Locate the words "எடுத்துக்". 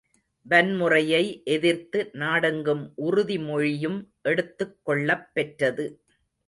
4.21-4.77